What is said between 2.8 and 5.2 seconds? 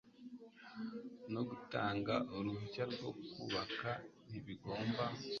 rwo kubaka ntibigomba